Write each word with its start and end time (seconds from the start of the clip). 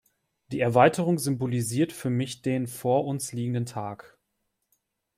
Die 0.51 0.59
Erweiterung 0.61 1.19
symbolisiert 1.19 1.93
für 1.93 2.09
mich 2.09 2.41
den 2.41 2.65
vor 2.65 3.05
uns 3.05 3.33
liegenden 3.33 3.67
Tag. 3.67 4.17